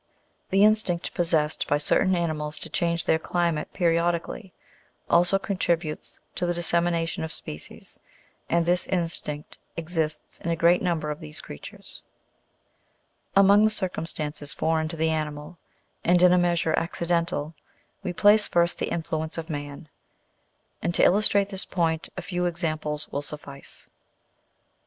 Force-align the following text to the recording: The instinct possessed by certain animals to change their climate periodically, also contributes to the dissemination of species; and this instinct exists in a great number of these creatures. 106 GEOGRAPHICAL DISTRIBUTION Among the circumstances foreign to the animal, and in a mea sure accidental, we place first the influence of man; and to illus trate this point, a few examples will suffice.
The 0.49 0.63
instinct 0.65 1.13
possessed 1.13 1.67
by 1.67 1.77
certain 1.77 2.15
animals 2.15 2.57
to 2.61 2.71
change 2.71 3.05
their 3.05 3.19
climate 3.19 3.71
periodically, 3.71 4.51
also 5.07 5.37
contributes 5.37 6.19
to 6.33 6.47
the 6.47 6.55
dissemination 6.55 7.23
of 7.23 7.31
species; 7.31 7.99
and 8.49 8.65
this 8.65 8.87
instinct 8.87 9.59
exists 9.77 10.39
in 10.39 10.49
a 10.49 10.55
great 10.55 10.81
number 10.81 11.11
of 11.11 11.19
these 11.19 11.39
creatures. 11.39 12.01
106 13.35 13.79
GEOGRAPHICAL 13.79 14.03
DISTRIBUTION 14.03 14.25
Among 14.25 14.39
the 14.39 14.49
circumstances 14.49 14.51
foreign 14.55 14.87
to 14.87 14.97
the 14.97 15.11
animal, 15.11 15.59
and 16.03 16.19
in 16.23 16.33
a 16.33 16.39
mea 16.39 16.55
sure 16.55 16.79
accidental, 16.79 17.53
we 18.01 18.11
place 18.11 18.47
first 18.47 18.79
the 18.79 18.89
influence 18.89 19.37
of 19.37 19.51
man; 19.51 19.87
and 20.81 20.95
to 20.95 21.03
illus 21.03 21.27
trate 21.27 21.49
this 21.49 21.65
point, 21.65 22.09
a 22.17 22.23
few 22.23 22.45
examples 22.45 23.07
will 23.11 23.21
suffice. 23.21 23.87